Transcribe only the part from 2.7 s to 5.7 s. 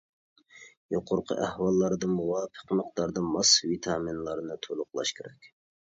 مىقداردا ماس ۋىتامىنلارنى تولۇقلاش كېرەك.